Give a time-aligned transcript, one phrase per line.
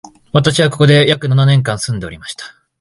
[0.33, 2.45] 私は、ここに約七年間住んでおりました